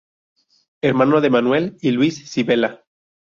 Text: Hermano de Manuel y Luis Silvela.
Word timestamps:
Hermano 0.81 1.21
de 1.21 1.29
Manuel 1.29 1.77
y 1.79 1.91
Luis 1.91 2.27
Silvela. 2.27 2.83